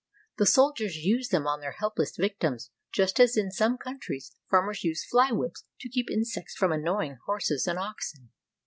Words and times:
The 0.39 0.47
soldiers 0.47 0.95
use 0.95 1.27
them 1.27 1.45
on 1.45 1.61
their 1.61 1.73
helpless 1.73 2.17
vic 2.17 2.39
tims 2.39 2.71
just 2.91 3.19
as 3.19 3.37
in 3.37 3.51
some 3.51 3.77
countries 3.77 4.31
farm.ers 4.49 4.83
use 4.83 5.05
fly 5.05 5.29
whips 5.31 5.63
to 5.79 5.89
keep 5.89 6.09
insects 6.09 6.55
from 6.55 6.71
annoying 6.71 7.19
horses 7.27 7.67
and 7.67 7.77
oxen. 7.77 8.31